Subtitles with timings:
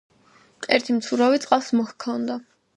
[0.77, 2.43] ერთი მცურავი წყალს მოჰქონდა